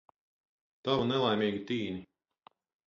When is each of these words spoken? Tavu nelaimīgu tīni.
Tavu 0.89 1.05
nelaimīgu 1.11 1.63
tīni. 1.69 2.05